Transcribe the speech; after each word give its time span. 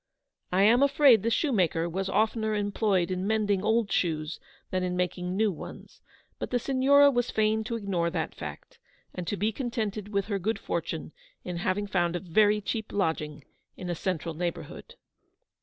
I 0.51 0.63
am 0.63 0.81
afraid 0.81 1.21
the 1.21 1.29
shoemaker 1.29 1.87
was 1.87 2.09
oftener 2.09 2.55
employed 2.55 3.11
in 3.11 3.27
mending 3.27 3.61
old 3.61 3.91
shoes 3.91 4.39
than 4.71 4.81
in 4.81 4.97
making 4.97 5.37
new 5.37 5.51
ones, 5.51 6.01
but 6.39 6.49
the 6.49 6.57
Signora 6.57 7.11
was 7.11 7.29
fain 7.29 7.63
to 7.65 7.75
ignore 7.75 8.09
that 8.09 8.33
fact, 8.33 8.79
and 9.13 9.27
to 9.27 9.37
be 9.37 9.51
contented 9.51 10.07
with 10.11 10.25
her 10.25 10.39
good 10.39 10.57
fortune 10.57 11.11
in 11.43 11.57
having 11.57 11.85
found 11.85 12.15
a 12.15 12.19
very 12.19 12.61
cheap 12.61 12.91
lodging 12.91 13.43
in 13.77 13.91
a 13.91 13.93
central 13.95 14.33
neigh 14.33 14.49
bourhood. 14.51 14.95